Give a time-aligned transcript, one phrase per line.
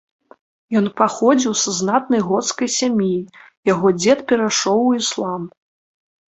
[0.79, 3.11] Ён паходзіў са знатнай гоцкай сям'і,
[3.71, 5.41] яго дзед перайшоў у іслам.